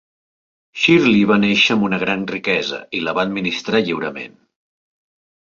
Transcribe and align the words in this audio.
Shirley 0.83 1.25
va 1.31 1.37
néixer 1.43 1.75
amb 1.75 1.85
una 1.89 1.99
gran 2.05 2.23
riquesa 2.31 2.81
i 2.99 3.03
la 3.09 3.15
va 3.19 3.27
administrar 3.27 3.83
lliurement. 3.85 4.35